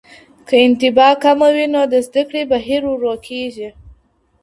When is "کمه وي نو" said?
1.23-1.81